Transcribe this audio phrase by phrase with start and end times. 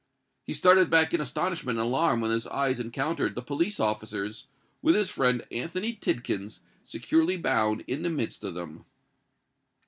[0.47, 4.47] He started back in astonishment and alarm when his eyes encountered the police officers,
[4.81, 8.85] with his friend Anthony Tidkins securely bound in the midst of them.